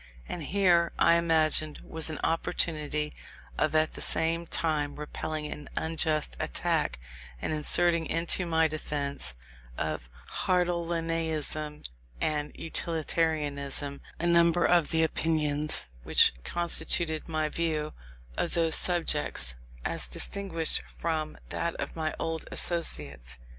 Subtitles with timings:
[0.27, 3.13] And here, I imagined, was an opportunity
[3.55, 6.97] of at the same time repelling an unjust attack,
[7.39, 9.35] and inserting into my defence
[9.77, 10.09] of
[10.47, 11.83] Hartleianism
[12.19, 17.93] and Utilitarianism a number of the opinions which constituted my view
[18.37, 19.53] of those subjects,
[19.85, 23.37] as distinguished from that of my old associates.